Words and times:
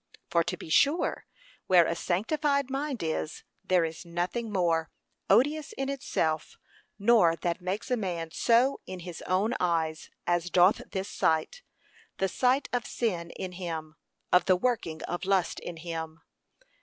for 0.31 0.43
to 0.43 0.57
be 0.57 0.67
sure, 0.67 1.27
where 1.67 1.85
a 1.85 1.93
sanctified 1.93 2.71
mind 2.71 3.03
is, 3.03 3.43
there 3.63 3.85
is 3.85 4.03
nothing 4.03 4.51
more; 4.51 4.89
odious 5.29 5.73
in 5.73 5.89
itself, 5.89 6.57
nor 6.97 7.35
that 7.35 7.61
makes 7.61 7.91
a 7.91 7.95
man 7.95 8.31
so 8.31 8.81
in 8.87 9.01
his 9.01 9.21
own 9.27 9.53
eyes, 9.59 10.09
as 10.25 10.49
doth 10.49 10.81
this 10.89 11.07
sight, 11.07 11.61
the 12.17 12.27
sight 12.27 12.67
of 12.73 12.87
sin 12.87 13.29
in 13.37 13.51
him, 13.51 13.95
of 14.31 14.45
the 14.45 14.55
working 14.55 15.03
of 15.03 15.23
lust 15.23 15.59
in 15.59 15.77
him. 15.77 16.23